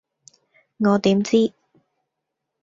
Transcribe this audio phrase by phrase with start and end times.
[0.77, 1.53] 我點知